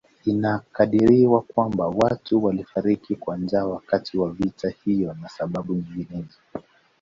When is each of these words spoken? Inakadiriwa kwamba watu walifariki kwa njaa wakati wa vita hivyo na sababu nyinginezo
Inakadiriwa 0.25 1.41
kwamba 1.41 1.87
watu 1.87 2.43
walifariki 2.43 3.15
kwa 3.15 3.37
njaa 3.37 3.65
wakati 3.65 4.17
wa 4.17 4.29
vita 4.31 4.69
hivyo 4.83 5.13
na 5.21 5.29
sababu 5.29 5.73
nyinginezo 5.73 6.37